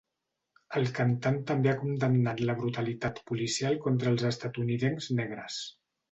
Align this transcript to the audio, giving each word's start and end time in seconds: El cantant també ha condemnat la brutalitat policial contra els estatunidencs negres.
El 0.79 0.87
cantant 0.99 1.35
també 1.51 1.71
ha 1.73 1.75
condemnat 1.81 2.41
la 2.49 2.55
brutalitat 2.61 3.21
policial 3.31 3.77
contra 3.83 4.09
els 4.13 4.25
estatunidencs 4.31 5.11
negres. 5.21 5.59